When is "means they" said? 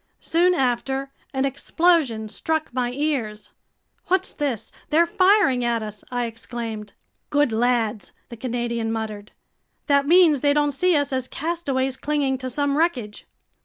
10.07-10.53